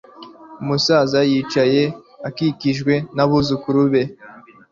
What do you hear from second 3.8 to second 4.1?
be